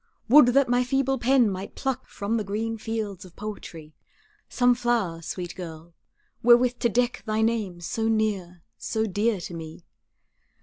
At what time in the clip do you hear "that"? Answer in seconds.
0.55-0.67